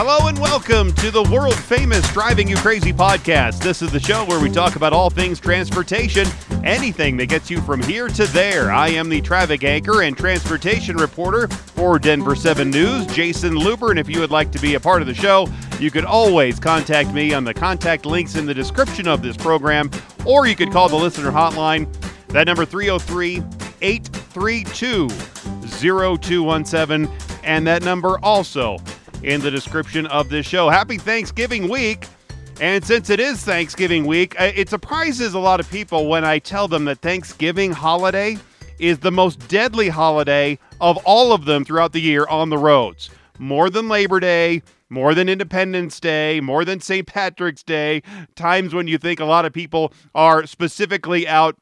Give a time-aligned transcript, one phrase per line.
[0.00, 3.58] Hello and welcome to the world famous Driving You Crazy podcast.
[3.58, 6.24] This is the show where we talk about all things transportation,
[6.62, 8.70] anything that gets you from here to there.
[8.70, 13.90] I am the traffic anchor and transportation reporter for Denver 7 News, Jason Luber.
[13.90, 15.48] And if you would like to be a part of the show,
[15.80, 19.90] you could always contact me on the contact links in the description of this program,
[20.24, 21.92] or you could call the listener hotline.
[22.28, 23.42] That number 303
[23.82, 27.10] 832 0217,
[27.42, 28.78] and that number also
[29.22, 30.68] in the description of this show.
[30.68, 32.06] Happy Thanksgiving week.
[32.60, 36.38] And since it is Thanksgiving week, uh, it surprises a lot of people when I
[36.38, 38.36] tell them that Thanksgiving holiday
[38.78, 43.10] is the most deadly holiday of all of them throughout the year on the roads.
[43.38, 47.06] More than Labor Day, more than Independence Day, more than St.
[47.06, 48.02] Patrick's Day,
[48.34, 51.56] times when you think a lot of people are specifically out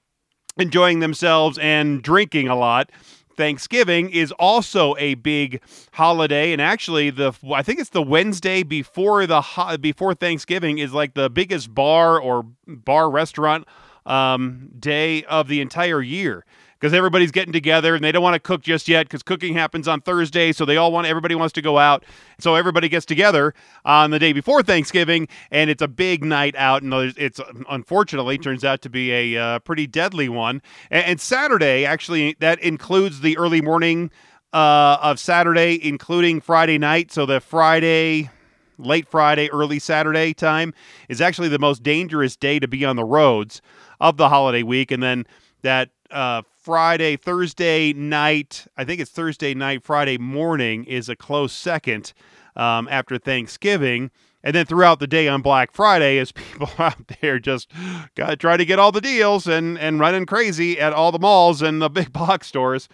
[0.58, 2.90] enjoying themselves and drinking a lot.
[3.36, 9.26] Thanksgiving is also a big holiday, and actually, the I think it's the Wednesday before
[9.26, 13.66] the before Thanksgiving is like the biggest bar or bar restaurant
[14.04, 16.44] um, day of the entire year
[16.78, 19.88] because everybody's getting together and they don't want to cook just yet because cooking happens
[19.88, 20.52] on Thursday.
[20.52, 22.04] So they all want, everybody wants to go out.
[22.38, 26.82] So everybody gets together on the day before Thanksgiving and it's a big night out.
[26.82, 30.60] And it's unfortunately turns out to be a uh, pretty deadly one.
[30.90, 34.10] And, and, Saturday, actually, that includes the early morning
[34.52, 37.10] uh, of Saturday, including Friday night.
[37.10, 38.30] So the Friday,
[38.78, 40.74] late Friday, early Saturday time
[41.08, 43.62] is actually the most dangerous day to be on the roads
[43.98, 44.90] of the holiday week.
[44.90, 45.26] And then
[45.62, 51.52] that uh, Friday, Thursday night, I think it's Thursday night, Friday morning is a close
[51.52, 52.12] second
[52.56, 54.10] um, after Thanksgiving.
[54.42, 57.70] And then throughout the day on Black Friday, as people out there just
[58.14, 61.62] got try to get all the deals and, and running crazy at all the malls
[61.62, 62.88] and the big box stores.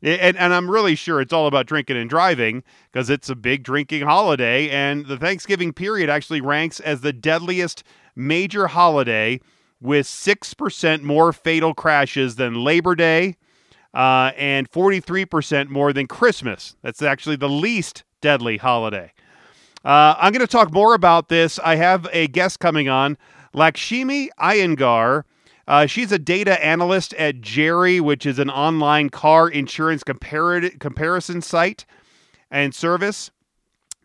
[0.00, 3.62] And, and I'm really sure it's all about drinking and driving because it's a big
[3.62, 4.70] drinking holiday.
[4.70, 7.82] And the Thanksgiving period actually ranks as the deadliest
[8.14, 9.40] major holiday
[9.80, 13.36] with 6% more fatal crashes than Labor Day
[13.94, 16.76] uh, and 43% more than Christmas.
[16.82, 19.12] That's actually the least deadly holiday.
[19.84, 21.58] Uh, I'm going to talk more about this.
[21.60, 23.16] I have a guest coming on,
[23.54, 25.22] Lakshmi Iyengar.
[25.66, 31.42] Uh, she's a data analyst at Jerry, which is an online car insurance compar- comparison
[31.42, 31.84] site
[32.50, 33.30] and service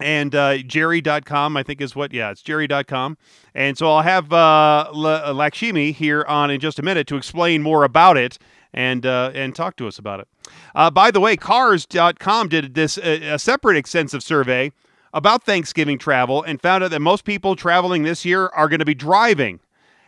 [0.03, 3.17] and uh, jerry.com i think is what yeah it's jerry.com
[3.55, 7.63] and so i'll have uh, L- lakshmi here on in just a minute to explain
[7.63, 8.37] more about it
[8.73, 10.27] and uh, and talk to us about it.
[10.75, 14.71] Uh, by the way cars.com did this a separate extensive survey
[15.13, 18.85] about thanksgiving travel and found out that most people traveling this year are going to
[18.85, 19.59] be driving.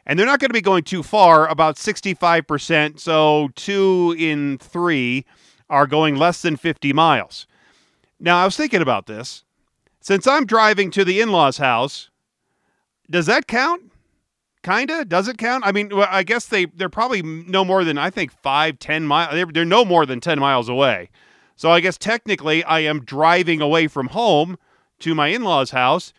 [0.07, 5.25] And they're not going to be going too far about 65% so two in three
[5.69, 7.47] are going less than 50 miles.
[8.19, 9.43] Now i was thinking about this
[10.05, 12.11] since I'm driving to the in law's house,
[13.09, 13.91] does that count?
[14.61, 15.03] Kinda?
[15.05, 15.65] Does it count?
[15.65, 19.07] I mean, well, I guess they, they're probably no more than, I think, five, ten
[19.07, 19.33] miles.
[19.33, 21.09] They're, they're no more than 10 miles away.
[21.55, 24.59] So I guess technically I am driving away from home
[24.99, 26.13] to my in law's house.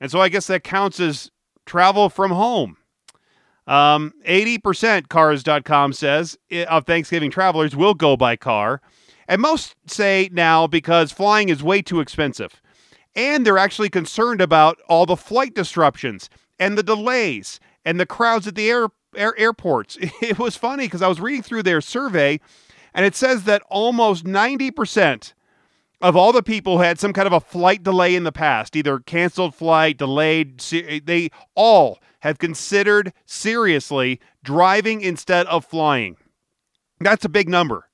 [0.00, 1.30] And so I guess that counts as
[1.66, 2.78] travel from home.
[3.66, 6.38] Um, 80% cars.com says
[6.68, 8.80] of Thanksgiving travelers will go by car.
[9.28, 12.62] And most say now because flying is way too expensive
[13.14, 18.46] and they're actually concerned about all the flight disruptions and the delays and the crowds
[18.46, 19.98] at the air, air airports.
[20.22, 22.40] It was funny because I was reading through their survey,
[22.94, 25.32] and it says that almost 90%
[26.00, 28.74] of all the people who had some kind of a flight delay in the past,
[28.74, 36.16] either canceled flight, delayed, they all have considered seriously driving instead of flying.
[37.00, 37.88] That's a big number.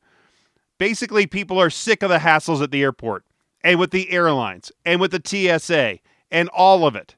[0.78, 3.25] Basically, people are sick of the hassles at the airport
[3.66, 5.99] and with the airlines and with the TSA
[6.31, 7.16] and all of it.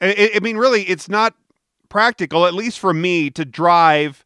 [0.00, 1.34] I, I mean, really, it's not
[1.88, 4.24] practical, at least for me, to drive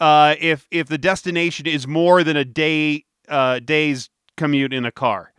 [0.00, 4.08] uh, if if the destination is more than a day uh, day's
[4.38, 5.32] commute in a car.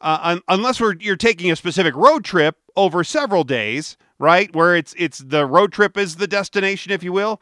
[0.00, 4.52] Uh, un- unless we're you're taking a specific road trip over several days, right?
[4.52, 7.40] Where it's it's the road trip is the destination, if you will.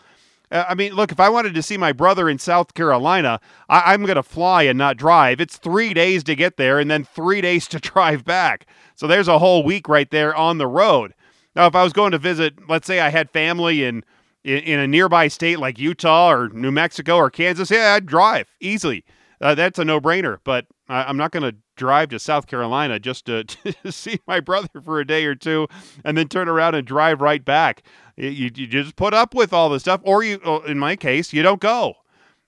[0.50, 3.94] Uh, I mean, look, if I wanted to see my brother in South Carolina, I-
[3.94, 5.40] am going to fly and not drive.
[5.40, 8.66] It's three days to get there and then three days to drive back.
[8.94, 11.14] So there's a whole week right there on the road.
[11.54, 14.04] Now, if I was going to visit, let's say I had family in,
[14.44, 18.48] in, in a nearby state like Utah or New Mexico or Kansas, yeah, I'd drive
[18.60, 19.04] easily.
[19.40, 20.38] Uh, that's a no brainer.
[20.44, 24.40] But I- I'm not going to drive to South Carolina just to, to, see my
[24.40, 25.66] brother for a day or two
[26.04, 27.82] and then turn around and drive right back.
[28.16, 31.42] You, you just put up with all the stuff, or you, in my case, you
[31.42, 31.94] don't go.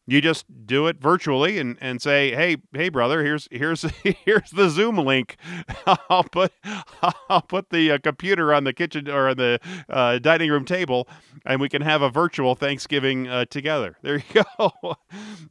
[0.06, 3.82] You just do it virtually and, and say, hey, hey, brother, here's here's
[4.25, 5.37] here's the Zoom link.
[6.10, 6.52] I'll put
[7.28, 11.08] I'll put the uh, computer on the kitchen or on the uh, dining room table,
[11.46, 13.96] and we can have a virtual Thanksgiving uh, together.
[14.02, 14.72] There you go.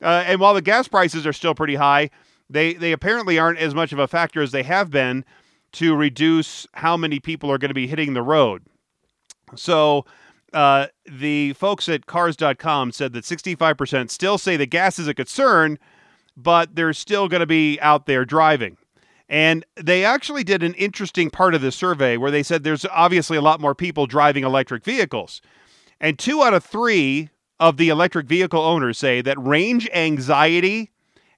[0.01, 2.09] Uh, and while the gas prices are still pretty high,
[2.49, 5.23] they they apparently aren't as much of a factor as they have been
[5.73, 8.63] to reduce how many people are going to be hitting the road.
[9.55, 10.05] So
[10.53, 15.79] uh, the folks at cars.com said that 65% still say that gas is a concern,
[16.35, 18.77] but they're still going to be out there driving.
[19.29, 23.37] And they actually did an interesting part of the survey where they said there's obviously
[23.37, 25.41] a lot more people driving electric vehicles.
[26.01, 30.91] And two out of three of the electric vehicle owners say that range anxiety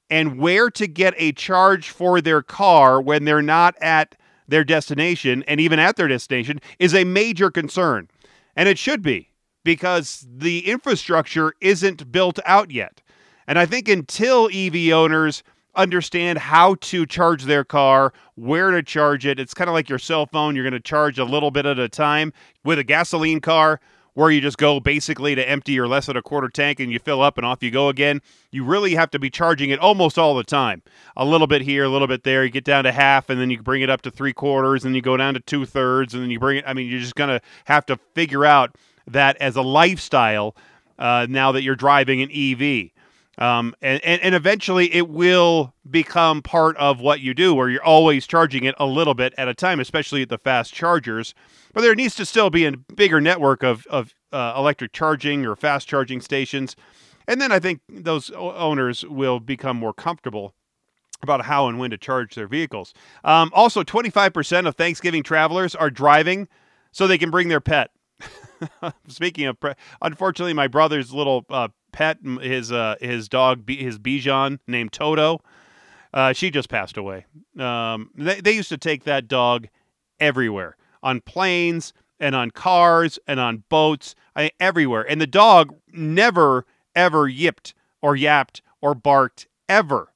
[0.09, 4.15] and where to get a charge for their car when they're not at
[4.47, 8.09] their destination and even at their destination is a major concern.
[8.55, 9.29] And it should be
[9.63, 13.01] because the infrastructure isn't built out yet.
[13.47, 15.43] And I think until EV owners
[15.75, 19.99] understand how to charge their car, where to charge it, it's kind of like your
[19.99, 20.55] cell phone.
[20.55, 22.31] You're going to charge a little bit at a time.
[22.63, 23.79] With a gasoline car,
[24.13, 26.99] where you just go basically to empty your less than a quarter tank and you
[26.99, 28.21] fill up and off you go again.
[28.51, 30.83] You really have to be charging it almost all the time.
[31.17, 32.43] A little bit here, a little bit there.
[32.43, 34.95] You get down to half and then you bring it up to three quarters and
[34.95, 36.65] you go down to two thirds and then you bring it.
[36.67, 38.75] I mean, you're just going to have to figure out
[39.07, 40.55] that as a lifestyle
[40.99, 42.91] uh, now that you're driving an EV.
[43.37, 47.83] Um, and, and, and eventually it will become part of what you do where you're
[47.83, 51.33] always charging it a little bit at a time, especially at the fast chargers.
[51.73, 55.55] But there needs to still be a bigger network of, of uh, electric charging or
[55.55, 56.75] fast charging stations.
[57.27, 60.53] And then I think those owners will become more comfortable
[61.23, 62.93] about how and when to charge their vehicles.
[63.23, 66.49] Um, also, 25% of Thanksgiving travelers are driving
[66.91, 67.91] so they can bring their pet.
[69.07, 74.59] Speaking of, pre- unfortunately, my brother's little uh, pet, his uh, his dog, his Bichon
[74.67, 75.39] named Toto,
[76.13, 77.25] uh, she just passed away.
[77.57, 79.67] Um, they, they used to take that dog
[80.19, 85.09] everywhere on planes and on cars and on boats, I everywhere.
[85.09, 90.11] And the dog never, ever yipped or yapped or barked ever.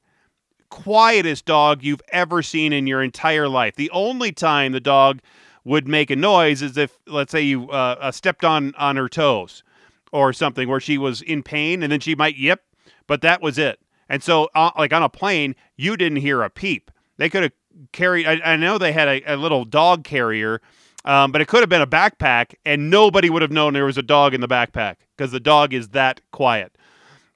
[0.70, 3.76] Quietest dog you've ever seen in your entire life.
[3.76, 5.22] The only time the dog
[5.64, 9.10] would make a noise is if, let's say, you uh, uh, stepped on on her
[9.10, 9.64] toes
[10.12, 12.64] or something where she was in pain, and then she might yip,
[13.08, 13.80] but that was it.
[14.10, 16.92] And so, uh, like on a plane, you didn't hear a peep.
[17.18, 17.52] They could have
[17.92, 18.26] carried.
[18.26, 20.62] I, I, know they had a, a little dog carrier
[21.08, 23.98] um, but it could have been a backpack, and nobody would have known there was
[23.98, 26.78] a dog in the backpack because the dog is that quiet.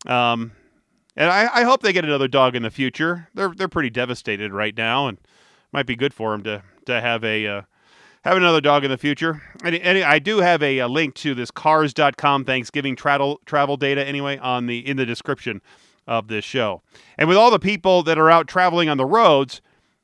[0.05, 0.51] Um,
[1.15, 3.29] and I, I, hope they get another dog in the future.
[3.33, 5.19] They're they're pretty devastated right now, and
[5.71, 7.61] might be good for them to to have a uh,
[8.23, 9.41] have another dog in the future.
[9.63, 14.37] And, I do have a, a, link to this Cars.com Thanksgiving travel travel data anyway
[14.37, 15.61] on the in the description
[16.07, 16.81] of this show.
[17.17, 19.61] And with all the people that are out traveling on the roads,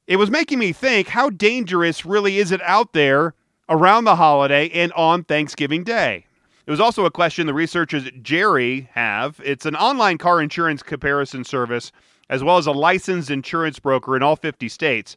[0.07, 3.33] it was making me think: how dangerous really is it out there?
[3.69, 6.25] around the holiday and on Thanksgiving Day.
[6.65, 9.39] It was also a question the researchers Jerry have.
[9.43, 11.91] It's an online car insurance comparison service,
[12.29, 15.15] as well as a licensed insurance broker in all 50 states.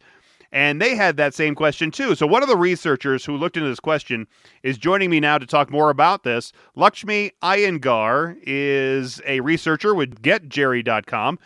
[0.53, 2.15] And they had that same question too.
[2.15, 4.27] So, one of the researchers who looked into this question
[4.63, 6.53] is joining me now to talk more about this.
[6.75, 11.39] Lakshmi Iyengar is a researcher with GetJerry.com.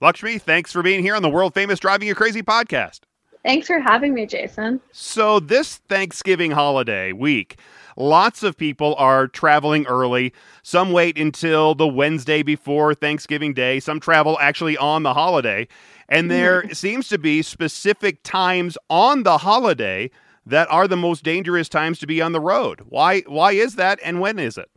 [0.00, 3.00] Lakshmi, thanks for being here on the world famous Driving You Crazy podcast.
[3.44, 4.80] Thanks for having me, Jason.
[4.92, 7.58] So, this Thanksgiving holiday week,
[7.96, 10.32] lots of people are traveling early.
[10.62, 13.80] Some wait until the Wednesday before Thanksgiving Day.
[13.80, 15.68] Some travel actually on the holiday.
[16.08, 16.38] And mm-hmm.
[16.38, 20.10] there seems to be specific times on the holiday
[20.46, 22.80] that are the most dangerous times to be on the road.
[22.88, 24.70] Why why is that and when is it?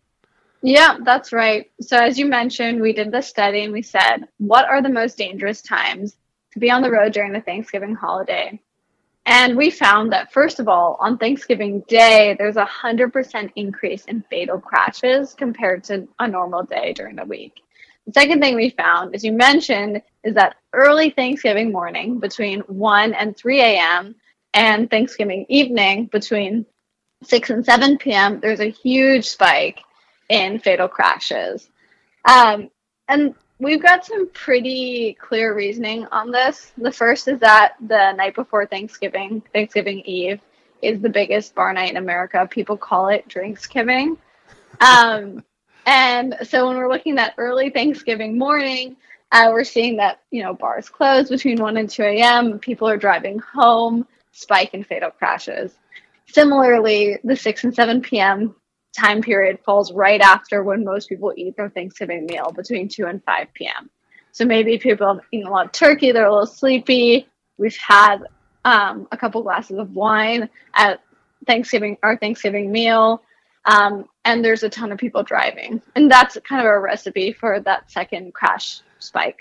[0.61, 1.71] Yeah, that's right.
[1.81, 5.17] So as you mentioned, we did the study and we said, what are the most
[5.17, 6.15] dangerous times
[6.53, 8.59] to be on the road during the Thanksgiving holiday.
[9.25, 14.23] And we found that, first of all, on Thanksgiving Day, there's a 100% increase in
[14.29, 17.61] fatal crashes compared to a normal day during the week.
[18.07, 23.13] The second thing we found, as you mentioned, is that early Thanksgiving morning between 1
[23.13, 24.15] and 3 a.m.
[24.55, 26.65] and Thanksgiving evening between
[27.23, 29.79] 6 and 7 p.m., there's a huge spike
[30.29, 31.69] in fatal crashes.
[32.25, 32.71] Um,
[33.07, 36.73] and we've got some pretty clear reasoning on this.
[36.77, 40.41] The first is that the night before Thanksgiving, Thanksgiving Eve,
[40.81, 42.47] is the biggest bar night in America.
[42.49, 44.17] People call it Drinksgiving.
[44.81, 45.43] Um,
[45.85, 48.97] and so when we're looking at early Thanksgiving morning,
[49.31, 52.59] uh, we're seeing that you know bars close between 1 and 2 a.m.
[52.59, 55.73] People are driving home, spike in fatal crashes.
[56.25, 58.55] Similarly, the 6 and 7 p.m.
[58.97, 63.23] time period falls right after when most people eat their Thanksgiving meal between 2 and
[63.23, 63.89] 5 p.m.
[64.31, 67.27] So maybe people have eaten a lot of turkey, they're a little sleepy.
[67.57, 68.19] We've had
[68.65, 71.01] um, a couple glasses of wine at
[71.45, 73.21] Thanksgiving, our Thanksgiving meal.
[73.65, 75.81] Um, and there's a ton of people driving.
[75.95, 79.39] And that's kind of a recipe for that second crash spike.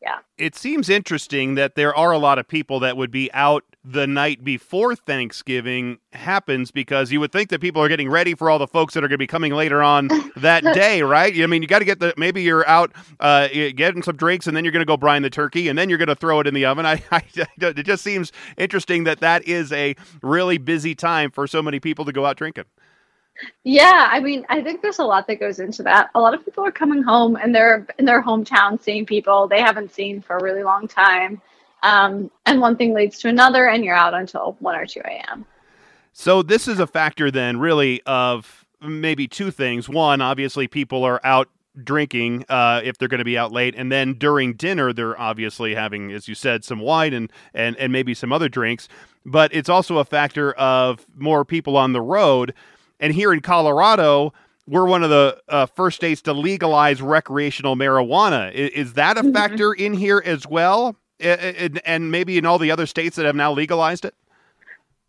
[0.00, 0.18] Yeah.
[0.36, 4.06] It seems interesting that there are a lot of people that would be out the
[4.06, 8.58] night before Thanksgiving happens because you would think that people are getting ready for all
[8.58, 11.34] the folks that are going to be coming later on that day, right?
[11.40, 14.56] I mean, you got to get the maybe you're out uh, getting some drinks and
[14.56, 16.46] then you're going to go brine the turkey and then you're going to throw it
[16.46, 16.86] in the oven.
[16.86, 21.60] I, I, it just seems interesting that that is a really busy time for so
[21.60, 22.64] many people to go out drinking.
[23.64, 26.10] Yeah, I mean, I think there's a lot that goes into that.
[26.14, 29.60] A lot of people are coming home and they're in their hometown seeing people they
[29.60, 31.40] haven't seen for a really long time.
[31.82, 35.44] Um, and one thing leads to another, and you're out until 1 or 2 a.m.
[36.12, 39.88] So, this is a factor then, really, of maybe two things.
[39.88, 41.48] One, obviously, people are out
[41.84, 45.74] drinking uh, if they're going to be out late, and then during dinner, they're obviously
[45.74, 48.88] having, as you said, some wine and and and maybe some other drinks.
[49.24, 52.54] But it's also a factor of more people on the road.
[53.00, 54.32] And here in Colorado,
[54.66, 58.52] we're one of the uh, first states to legalize recreational marijuana.
[58.52, 59.32] Is, is that a mm-hmm.
[59.32, 60.96] factor in here as well?
[61.20, 64.14] And, and maybe in all the other states that have now legalized it?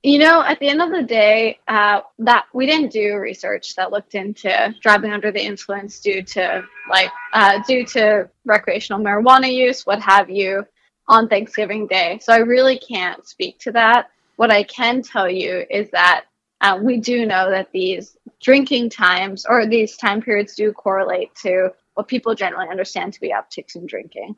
[0.02, 3.92] You know, at the end of the day, uh, that we didn't do research that
[3.92, 9.86] looked into driving under the influence due to like uh, due to recreational marijuana use,
[9.86, 10.66] what have you,
[11.10, 12.18] on Thanksgiving Day.
[12.22, 14.10] So I really can't speak to that.
[14.38, 16.26] What I can tell you is that
[16.62, 21.70] uh, we do know that these drinking times or these time periods do correlate to
[21.94, 24.36] what people generally understand to be upticks in drinking.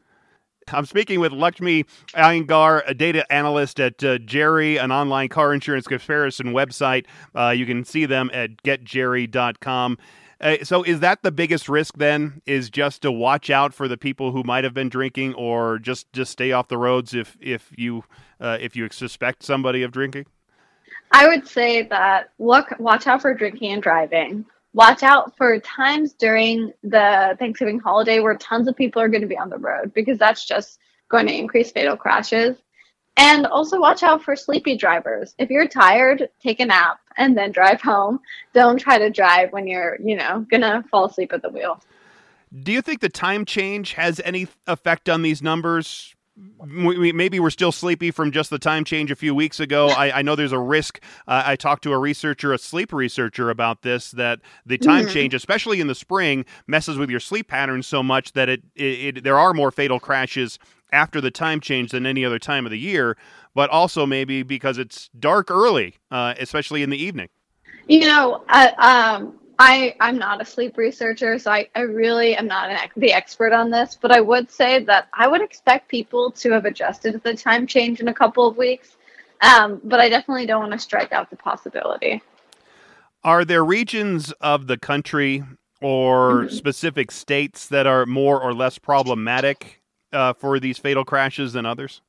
[0.68, 5.88] I'm speaking with Lakshmi Iyengar, a data analyst at uh, Jerry, an online car insurance
[5.88, 7.06] comparison website.
[7.36, 9.98] Uh, you can see them at getjerry.com.
[10.40, 12.42] Uh, so, is that the biggest risk then?
[12.46, 16.12] Is just to watch out for the people who might have been drinking, or just
[16.14, 18.04] just stay off the roads if if you
[18.40, 20.26] uh, if you suspect somebody of drinking?
[21.12, 24.46] I would say that look, watch out for drinking and driving.
[24.74, 29.28] Watch out for times during the Thanksgiving holiday where tons of people are going to
[29.28, 32.58] be on the road because that's just going to increase fatal crashes.
[33.18, 35.36] And also watch out for sleepy drivers.
[35.38, 38.22] If you're tired, take a nap and then drive home.
[38.54, 41.84] Don't try to drive when you're, you know, going to fall asleep at the wheel.
[42.64, 46.16] Do you think the time change has any effect on these numbers?
[46.60, 49.88] We, maybe we're still sleepy from just the time change a few weeks ago.
[49.90, 51.02] I, I know there's a risk.
[51.28, 55.14] Uh, I talked to a researcher, a sleep researcher, about this that the time mm-hmm.
[55.14, 59.18] change, especially in the spring, messes with your sleep patterns so much that it, it,
[59.18, 60.60] it there are more fatal crashes
[60.92, 63.18] after the time change than any other time of the year.
[63.54, 67.30] But also maybe because it's dark early, uh, especially in the evening.
[67.88, 72.48] You know, uh, um, I, I'm not a sleep researcher, so I, I really am
[72.48, 76.32] not an, the expert on this, but I would say that I would expect people
[76.32, 78.98] to have adjusted to the time change in a couple of weeks.
[79.42, 82.24] Um, but I definitely don't want to strike out the possibility.
[83.24, 85.44] Are there regions of the country
[85.80, 86.56] or mm-hmm.
[86.56, 89.80] specific states that are more or less problematic
[90.12, 92.02] uh, for these fatal crashes than others?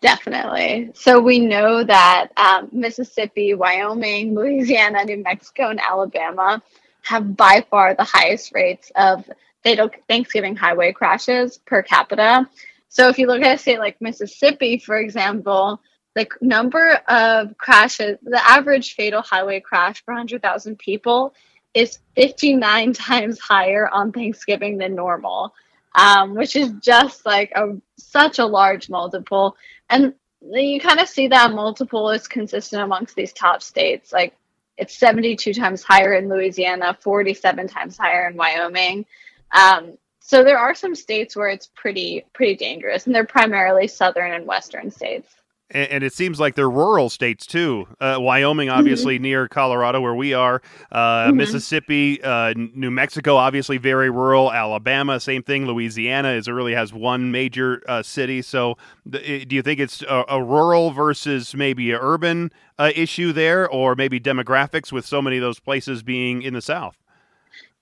[0.00, 0.90] Definitely.
[0.94, 6.62] So we know that um, Mississippi, Wyoming, Louisiana, New Mexico, and Alabama
[7.02, 9.28] have by far the highest rates of
[9.64, 12.48] fatal Thanksgiving highway crashes per capita.
[12.88, 15.80] So if you look at a state like Mississippi, for example,
[16.14, 21.34] the number of crashes, the average fatal highway crash per 100,000 people
[21.74, 25.52] is 59 times higher on Thanksgiving than normal
[25.94, 29.56] um, which is just like a such a large multiple.
[29.90, 34.12] And you kind of see that multiple is consistent amongst these top states.
[34.12, 34.36] Like
[34.76, 39.06] it's 72 times higher in Louisiana, 47 times higher in Wyoming.
[39.52, 44.32] Um, so there are some states where it's pretty pretty dangerous, and they're primarily southern
[44.32, 45.37] and western states
[45.70, 47.86] and, and, it seems like they're rural states too.
[48.00, 48.78] Uh, Wyoming, mm-hmm.
[48.78, 49.22] obviously mm-hmm.
[49.22, 50.62] near Colorado, where we are.
[50.90, 51.36] Uh, mm-hmm.
[51.36, 54.52] Mississippi, uh, New Mexico, obviously very rural.
[54.52, 55.66] Alabama, same thing.
[55.66, 58.42] Louisiana is really has one major uh, city.
[58.42, 58.76] So,
[59.10, 63.68] th- do you think it's a, a, rural versus maybe an urban uh, issue there,
[63.68, 66.96] or maybe demographics with so many of those places being in the South?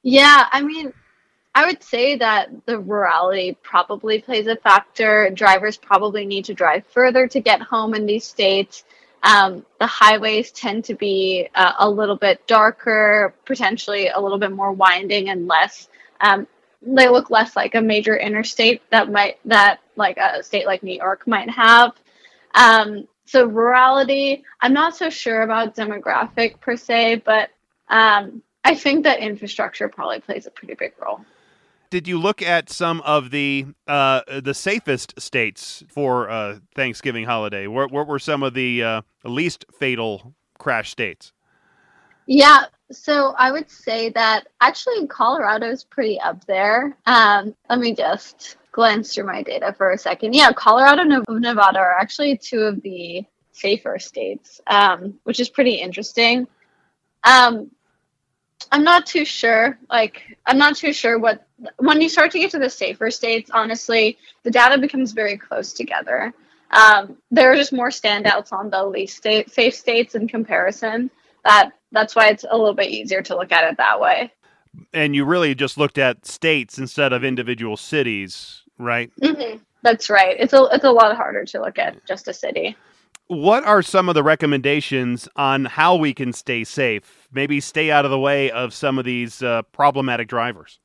[0.02, 0.92] Yeah, I mean,
[1.56, 5.30] I would say that the rurality probably plays a factor.
[5.30, 8.84] Drivers probably need to drive further to get home in these states.
[9.22, 14.52] Um, the highways tend to be uh, a little bit darker, potentially a little bit
[14.52, 15.88] more winding and less.
[16.20, 16.46] Um,
[16.82, 20.98] they look less like a major interstate that might that like a state like New
[20.98, 21.92] York might have.
[22.54, 27.48] Um, so rurality, I'm not so sure about demographic per se, but
[27.88, 31.22] um, I think that infrastructure probably plays a pretty big role.
[31.90, 37.66] Did you look at some of the uh, the safest states for uh, Thanksgiving holiday?
[37.66, 41.32] What, what were some of the uh, least fatal crash states?
[42.26, 46.96] Yeah, so I would say that actually Colorado is pretty up there.
[47.06, 50.34] Um, let me just glance through my data for a second.
[50.34, 55.76] Yeah, Colorado and Nevada are actually two of the safer states, um, which is pretty
[55.76, 56.46] interesting.
[57.24, 57.70] Um,
[58.72, 59.78] I'm not too sure.
[59.90, 61.46] Like, I'm not too sure what
[61.78, 63.50] when you start to get to the safer states.
[63.52, 66.34] Honestly, the data becomes very close together.
[66.70, 71.10] Um, there are just more standouts on the least state, safe states in comparison.
[71.44, 74.32] That that's why it's a little bit easier to look at it that way.
[74.92, 79.10] And you really just looked at states instead of individual cities, right?
[79.22, 79.58] Mm-hmm.
[79.82, 80.36] That's right.
[80.38, 82.76] It's a it's a lot harder to look at just a city.
[83.28, 87.26] What are some of the recommendations on how we can stay safe?
[87.32, 90.78] Maybe stay out of the way of some of these uh, problematic drivers.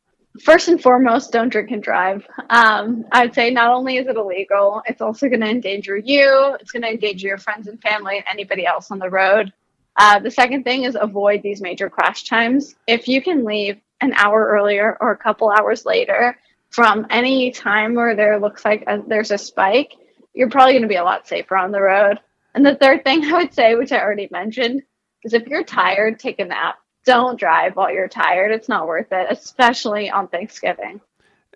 [0.43, 2.25] First and foremost, don't drink and drive.
[2.49, 6.55] Um, I'd say not only is it illegal, it's also going to endanger you.
[6.59, 9.53] It's going to endanger your friends and family and anybody else on the road.
[9.95, 12.73] Uh, the second thing is avoid these major crash times.
[12.87, 16.39] If you can leave an hour earlier or a couple hours later
[16.71, 19.93] from any time where there looks like a, there's a spike,
[20.33, 22.19] you're probably going to be a lot safer on the road.
[22.53, 24.83] And the third thing I would say, which I already mentioned,
[25.23, 26.75] is if you're tired, take a nap.
[27.03, 28.51] Don't drive while you're tired.
[28.51, 31.01] It's not worth it, especially on Thanksgiving.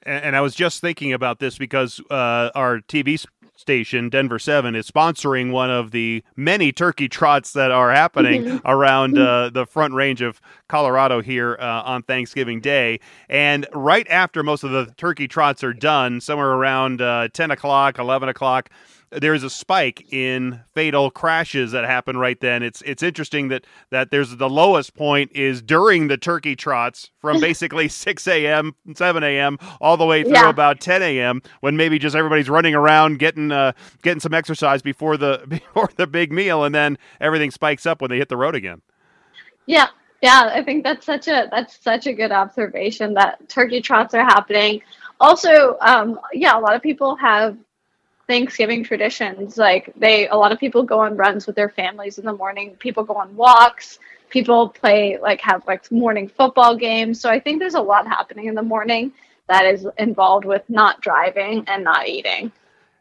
[0.04, 3.24] And I was just thinking about this because uh, our TV
[3.56, 8.58] station, Denver 7, is sponsoring one of the many turkey trots that are happening mm-hmm.
[8.68, 13.00] around uh, the front range of Colorado here uh, on Thanksgiving Day.
[13.30, 17.98] And right after most of the turkey trots are done, somewhere around uh, 10 o'clock,
[17.98, 18.70] 11 o'clock,
[19.12, 22.64] there's a spike in fatal crashes that happen right then.
[22.64, 27.40] It's it's interesting that that there's the lowest point is during the turkey trots from
[27.42, 29.58] basically 6 a.m., 7 a.m.
[29.80, 30.50] all the way through yeah.
[30.50, 31.42] about 10 a.m.
[31.62, 33.72] when maybe just everybody's running around getting uh,
[34.02, 38.10] getting some exercise before the before the big meal, and then everything spikes up when
[38.10, 38.82] they hit the road again.
[39.66, 39.88] Yeah,
[40.22, 44.24] yeah, I think that's such a that's such a good observation that turkey trots are
[44.24, 44.82] happening.
[45.20, 47.58] Also, um, yeah, a lot of people have
[48.28, 49.58] Thanksgiving traditions.
[49.58, 52.76] Like they, a lot of people go on runs with their families in the morning.
[52.80, 54.00] People go on walks.
[54.30, 57.20] People play like have like morning football games.
[57.20, 59.12] So I think there's a lot happening in the morning
[59.48, 62.52] that is involved with not driving and not eating.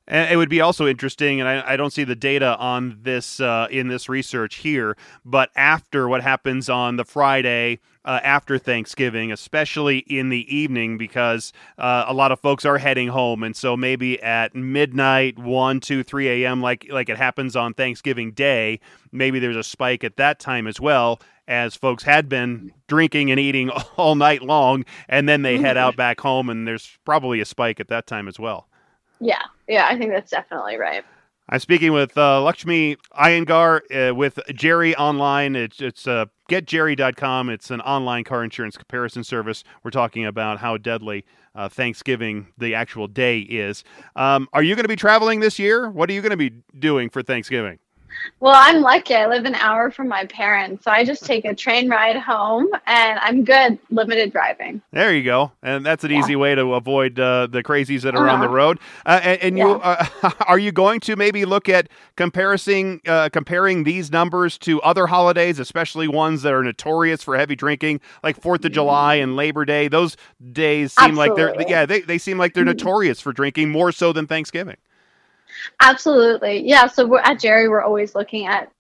[0.07, 3.41] And it would be also interesting, and I, I don't see the data on this
[3.41, 9.33] uh, in this research here, but after what happens on the Friday uh, after Thanksgiving,
[9.33, 13.77] especially in the evening, because uh, a lot of folks are heading home, and so
[13.77, 18.81] maybe at midnight, one, two, three a.m., like like it happens on Thanksgiving Day,
[19.13, 23.41] maybe there's a spike at that time as well, as folks had been drinking and
[23.41, 27.45] eating all night long, and then they head out back home, and there's probably a
[27.45, 28.69] spike at that time as well.
[29.21, 31.05] Yeah, yeah, I think that's definitely right.
[31.49, 35.55] I'm speaking with uh, Lakshmi Iyengar uh, with Jerry Online.
[35.55, 37.51] It's, it's uh, getjerry.com.
[37.51, 39.63] It's an online car insurance comparison service.
[39.83, 43.85] We're talking about how deadly uh, Thanksgiving, the actual day, is.
[44.17, 45.91] Um, are you going to be traveling this year?
[45.91, 47.79] What are you going to be doing for Thanksgiving?
[48.41, 49.15] Well, I'm lucky.
[49.15, 52.69] I live an hour from my parents, so I just take a train ride home,
[52.87, 53.79] and I'm good.
[53.91, 54.83] Limited driving.
[54.93, 56.19] There you go, and that's an yeah.
[56.19, 58.35] easy way to avoid uh, the crazies that are uh-huh.
[58.35, 58.81] on the road.
[59.07, 59.65] Uh, and, and yeah.
[59.65, 64.81] you uh, are you going to maybe look at comparing uh, comparing these numbers to
[64.83, 69.37] other holidays, especially ones that are notorious for heavy drinking, like Fourth of July and
[69.37, 69.89] Labor Day.
[69.89, 70.17] Those
[70.53, 71.45] days seem Absolutely.
[71.45, 74.77] like they're yeah they, they seem like they're notorious for drinking more so than Thanksgiving.
[75.81, 76.67] Absolutely.
[76.69, 76.87] Yeah.
[76.87, 78.71] So we're at Jerry, we're always looking at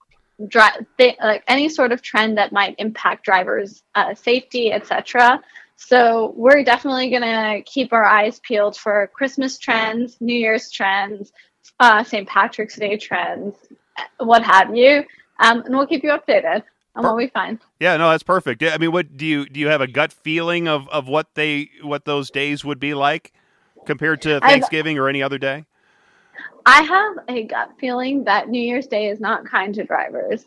[0.48, 5.40] dri- th- like any sort of trend that might impact drivers' uh, safety, etc.
[5.76, 11.32] So we're definitely going to keep our eyes peeled for Christmas trends, New Year's trends,
[11.80, 12.28] uh, St.
[12.28, 13.54] Patrick's Day trends,
[14.18, 15.04] what have you,
[15.40, 16.62] um, and we'll keep you updated
[16.94, 17.58] on what we find.
[17.80, 18.62] Yeah, no, that's perfect.
[18.62, 19.60] I mean, what do you do?
[19.60, 23.32] You have a gut feeling of of what they what those days would be like
[23.84, 25.64] compared to Thanksgiving I've, or any other day?
[26.66, 30.46] I have a gut feeling that New Year's Day is not kind to drivers.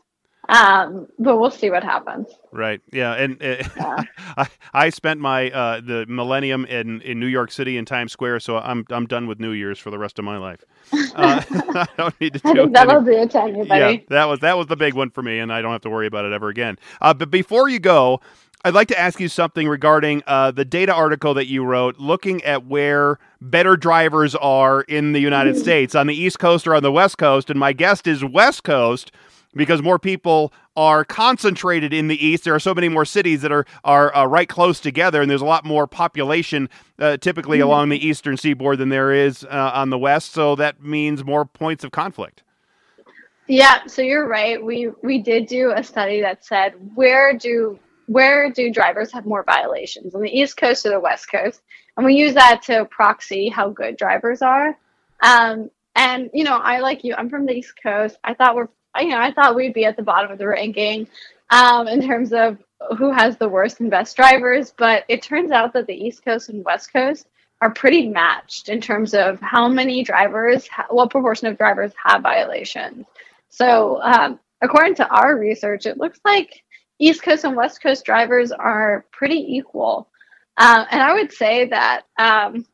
[0.49, 2.27] Um, but we'll see what happens.
[2.53, 2.79] Right.
[2.93, 3.13] Yeah.
[3.13, 4.03] And uh, yeah.
[4.37, 8.39] I, I spent my uh, the millennium in, in New York City in Times Square,
[8.39, 10.63] so I'm I'm done with New Year's for the rest of my life.
[10.93, 12.41] Uh, I don't need to.
[12.45, 13.67] I think that'll do it, buddy.
[13.67, 15.89] Yeah, that was that was the big one for me, and I don't have to
[15.89, 16.79] worry about it ever again.
[17.01, 18.21] Uh, but before you go,
[18.67, 22.43] I'd like to ask you something regarding uh, the data article that you wrote, looking
[22.43, 25.63] at where better drivers are in the United mm-hmm.
[25.63, 27.49] States, on the East Coast or on the West Coast.
[27.49, 29.13] And my guest is West Coast
[29.55, 32.43] because more people are concentrated in the east.
[32.43, 35.41] There are so many more cities that are are uh, right close together, and there's
[35.41, 36.67] a lot more population
[36.99, 37.67] uh, typically mm-hmm.
[37.67, 40.33] along the eastern seaboard than there is uh, on the west.
[40.33, 42.43] So that means more points of conflict.
[43.47, 44.61] Yeah, so you're right.
[44.61, 49.43] We we did do a study that said where do where do drivers have more
[49.43, 51.61] violations on the East Coast or the West Coast,
[51.95, 54.77] and we use that to proxy how good drivers are.
[55.21, 57.15] Um, and you know, I like you.
[57.15, 58.17] I'm from the East Coast.
[58.23, 61.07] I thought we're you know I thought we'd be at the bottom of the ranking
[61.49, 62.57] um, in terms of
[62.97, 66.49] who has the worst and best drivers, but it turns out that the East Coast
[66.49, 67.27] and West Coast
[67.61, 73.05] are pretty matched in terms of how many drivers, what proportion of drivers have violations.
[73.49, 76.63] So, um, according to our research, it looks like
[76.99, 80.07] East Coast and West Coast drivers are pretty equal.
[80.57, 82.65] Uh, and I would say that um,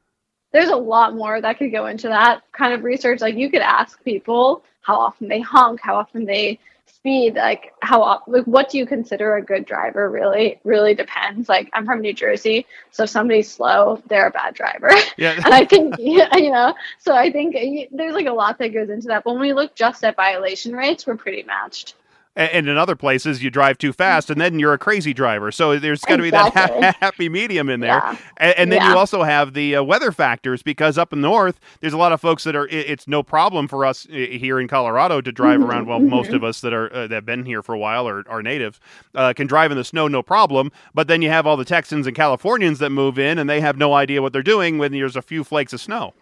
[0.51, 3.19] there's a lot more that could go into that kind of research.
[3.19, 6.59] Like, you could ask people how often they honk, how often they
[7.03, 11.49] speed like how like what do you consider a good driver really really depends.
[11.49, 14.89] Like i'm from new jersey so if somebody's slow they're a bad driver.
[15.17, 15.33] Yeah.
[15.43, 17.55] And i think you know so i think
[17.91, 19.25] there's like a lot that goes into that.
[19.25, 21.95] But when we look just at violation rates we're pretty matched
[22.36, 25.78] and in other places you drive too fast and then you're a crazy driver so
[25.78, 26.52] there's got to exactly.
[26.52, 28.17] be that ha- happy medium in there yeah.
[28.38, 28.91] and, and, then yeah.
[28.91, 32.12] you also have the uh, weather factors because up in the north there's a lot
[32.12, 35.69] of folks that are it's no problem for us here in colorado to drive mm-hmm.
[35.69, 36.10] around well mm-hmm.
[36.10, 38.41] most of us that are uh, that have been here for a while or are
[38.41, 38.80] native
[39.15, 42.08] uh, can drive in the snow no problem but then you have all the texans
[42.08, 45.15] and californians that move in and they have no idea what they're doing when there's
[45.15, 46.13] a few flakes of snow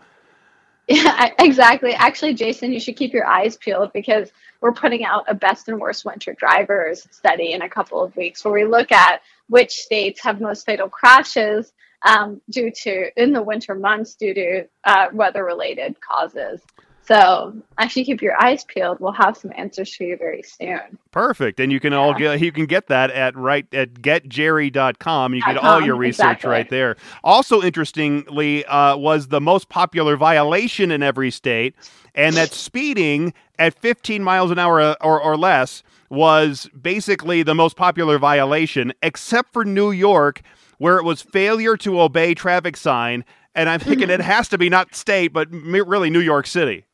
[0.88, 5.34] yeah exactly actually jason you should keep your eyes peeled because we're putting out a
[5.34, 9.22] best and worst winter drivers study in a couple of weeks where we look at
[9.50, 14.68] which states have most fatal crashes um, due to in the winter months due to
[14.86, 16.62] uh, weather related causes.
[17.04, 19.00] So actually keep your eyes peeled.
[19.00, 20.80] We'll have some answers for you very soon.
[21.12, 21.60] Perfect.
[21.60, 22.00] And you can yeah.
[22.00, 25.34] all get you can get that at right at getjerry.com.
[25.34, 26.50] You get all your research exactly.
[26.50, 26.96] right there.
[27.24, 31.76] Also interestingly uh, was the most popular violation in every state
[32.14, 37.76] and that speeding at 15 miles an hour or, or less was basically the most
[37.76, 40.42] popular violation except for New York
[40.78, 44.70] where it was failure to obey traffic sign and I'm thinking it has to be
[44.70, 46.86] not state but really New York City.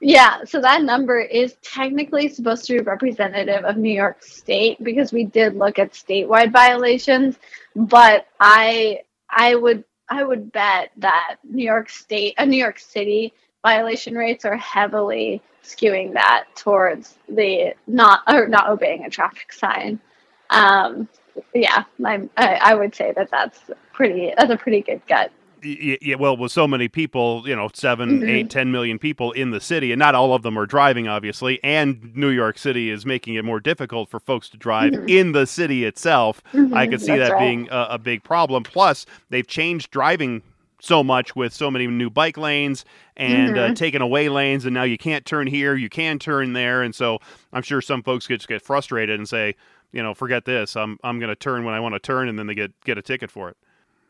[0.00, 5.12] Yeah, so that number is technically supposed to be representative of New York State because
[5.12, 7.36] we did look at statewide violations,
[7.74, 12.78] but I I would I would bet that New York State, a uh, New York
[12.78, 13.32] City
[13.62, 20.00] violation rates are heavily skewing that towards the not or not obeying a traffic sign.
[20.50, 21.08] Um,
[21.54, 23.58] yeah, I, I would say that that's
[23.92, 25.32] pretty that's a pretty good gut
[25.62, 28.28] yeah, well, with so many people, you know, 7 mm-hmm.
[28.28, 31.62] eight, ten million people in the city, and not all of them are driving, obviously,
[31.62, 35.08] and New York City is making it more difficult for folks to drive mm-hmm.
[35.08, 36.42] in the city itself.
[36.52, 36.74] Mm-hmm.
[36.74, 37.40] I could see That's that right.
[37.40, 38.62] being a, a big problem.
[38.62, 40.42] Plus, they've changed driving
[40.80, 42.84] so much with so many new bike lanes
[43.16, 43.72] and uh, mm-hmm.
[43.72, 46.94] uh, taken away lanes, and now you can't turn here, you can turn there, and
[46.94, 47.18] so
[47.52, 49.54] I'm sure some folks just get frustrated and say,
[49.92, 50.74] you know, forget this.
[50.74, 52.98] I'm I'm going to turn when I want to turn, and then they get get
[52.98, 53.56] a ticket for it.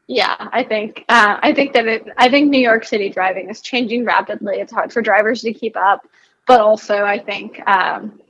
[0.09, 3.61] Yeah, I think uh, I think that it, I think New York City driving is
[3.61, 4.57] changing rapidly.
[4.57, 6.07] It's hard for drivers to keep up,
[6.47, 8.21] but also I think um,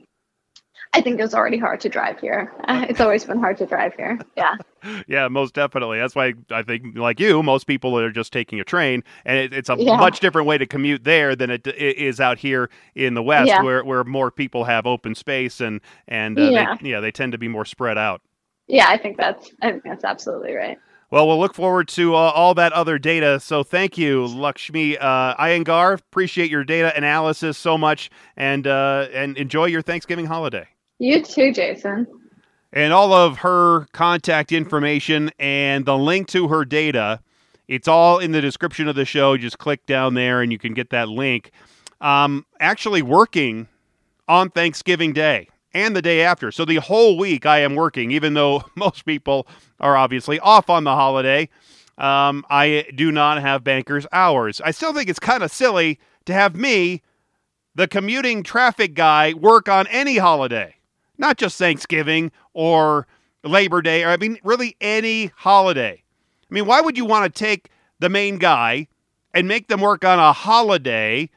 [0.95, 2.53] I think it's already hard to drive here.
[2.65, 4.19] Uh, it's always been hard to drive here.
[4.37, 4.55] Yeah.
[5.07, 5.97] yeah, most definitely.
[5.97, 9.53] That's why I think, like you, most people are just taking a train, and it,
[9.53, 9.97] it's a yeah.
[9.97, 13.47] much different way to commute there than it, it is out here in the West,
[13.47, 13.63] yeah.
[13.63, 16.75] where where more people have open space and and uh, yeah.
[16.79, 18.21] They, yeah, they tend to be more spread out.
[18.67, 20.77] Yeah, I think that's I think that's absolutely right.
[21.11, 23.39] Well, we'll look forward to uh, all that other data.
[23.39, 25.99] So thank you, Lakshmi uh, Iyengar.
[25.99, 30.67] Appreciate your data analysis so much, and uh, and enjoy your Thanksgiving holiday.
[30.99, 32.07] You too, Jason.
[32.71, 37.19] And all of her contact information and the link to her data,
[37.67, 39.37] it's all in the description of the show.
[39.37, 41.51] Just click down there, and you can get that link.
[42.01, 43.67] Um, actually, working
[44.27, 46.51] on Thanksgiving Day and the day after.
[46.51, 49.47] So the whole week I am working, even though most people
[49.79, 51.49] are obviously off on the holiday.
[51.97, 54.61] Um, I do not have banker's hours.
[54.61, 57.01] I still think it's kind of silly to have me,
[57.75, 60.75] the commuting traffic guy, work on any holiday,
[61.17, 63.07] not just Thanksgiving or
[63.43, 66.03] Labor Day, or I mean, really any holiday.
[66.49, 68.87] I mean, why would you want to take the main guy
[69.33, 71.29] and make them work on a holiday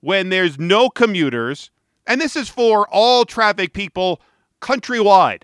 [0.00, 1.70] when there's no commuters?
[2.06, 4.20] And this is for all traffic people
[4.60, 5.42] countrywide.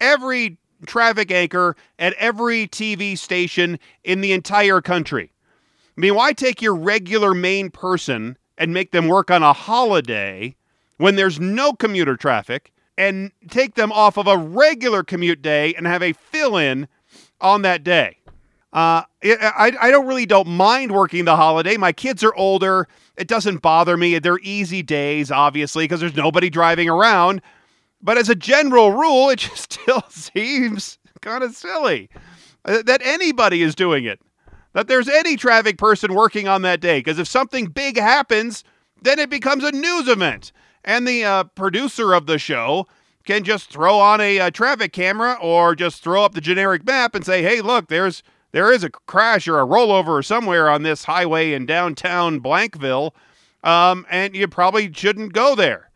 [0.00, 5.32] Every traffic anchor at every TV station in the entire country.
[5.96, 10.54] I mean, why take your regular main person and make them work on a holiday
[10.96, 15.86] when there's no commuter traffic and take them off of a regular commute day and
[15.86, 16.88] have a fill in
[17.40, 18.18] on that day.
[18.72, 21.76] Uh, I, I don't really don't mind working the holiday.
[21.76, 22.86] My kids are older.
[23.18, 24.18] It doesn't bother me.
[24.18, 27.42] They're easy days, obviously, because there's nobody driving around.
[28.00, 32.08] But as a general rule, it just still seems kind of silly
[32.64, 34.20] uh, that anybody is doing it.
[34.72, 37.00] That there's any traffic person working on that day.
[37.00, 38.62] Because if something big happens,
[39.02, 40.52] then it becomes a news event.
[40.84, 42.86] And the uh, producer of the show
[43.24, 46.86] can just throw on a, a uh, traffic camera or just throw up the generic
[46.86, 50.82] map and say, hey, look, there's there is a crash or a rollover somewhere on
[50.82, 53.12] this highway in downtown Blankville,
[53.62, 55.90] um, and you probably shouldn't go there.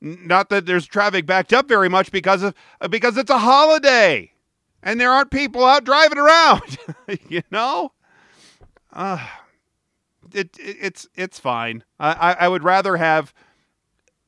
[0.00, 2.54] Not that there's traffic backed up very much because of
[2.90, 4.32] because it's a holiday,
[4.82, 6.78] and there aren't people out driving around.
[7.28, 7.92] you know,
[8.92, 9.24] uh,
[10.34, 11.84] it, it, it's it's fine.
[12.00, 13.32] I, I would rather have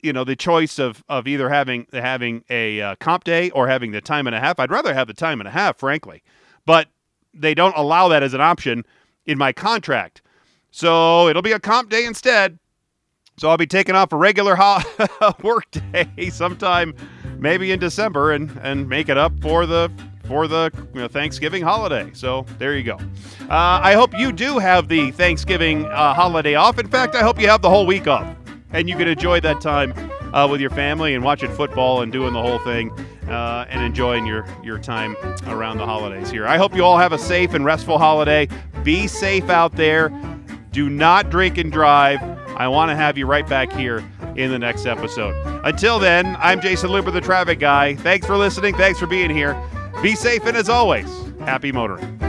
[0.00, 3.90] you know the choice of of either having having a uh, comp day or having
[3.90, 4.60] the time and a half.
[4.60, 6.22] I'd rather have the time and a half, frankly.
[6.66, 6.88] But
[7.34, 8.84] they don't allow that as an option
[9.26, 10.22] in my contract.
[10.70, 12.58] So it'll be a comp day instead.
[13.36, 14.80] So I'll be taking off a regular ho-
[15.42, 16.94] work day sometime,
[17.38, 19.90] maybe in December, and and make it up for the
[20.26, 22.10] for the you know, Thanksgiving holiday.
[22.14, 22.96] So there you go.
[23.42, 26.78] Uh, I hope you do have the Thanksgiving uh, holiday off.
[26.78, 28.26] In fact, I hope you have the whole week off,
[28.72, 29.92] and you can enjoy that time
[30.32, 32.90] uh, with your family and watching football and doing the whole thing
[33.28, 36.46] uh, and enjoying your, your time around the holidays here.
[36.46, 38.48] I hope you all have a safe and restful holiday.
[38.82, 40.10] Be safe out there.
[40.70, 42.22] Do not drink and drive.
[42.56, 44.04] I want to have you right back here
[44.36, 45.34] in the next episode.
[45.64, 47.94] Until then, I'm Jason Luber, the traffic guy.
[47.96, 48.74] Thanks for listening.
[48.74, 49.60] Thanks for being here.
[50.02, 51.08] Be safe, and as always,
[51.40, 52.23] happy motoring.